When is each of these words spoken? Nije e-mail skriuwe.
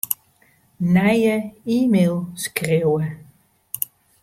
Nije 0.93 1.35
e-mail 1.75 2.15
skriuwe. 2.43 3.03